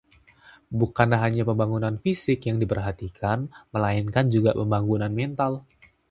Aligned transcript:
bukan 0.79 1.09
hanya 1.23 1.43
pembangunan 1.49 1.95
fisik 2.03 2.39
yang 2.49 2.57
diperhatikan, 2.63 3.39
melainkan 3.73 4.25
juga 4.35 4.49
pembangunan 4.59 5.11
mental 5.19 5.51